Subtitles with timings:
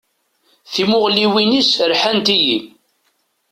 [0.73, 2.57] Timuɣliwin-is rḥant-iyi.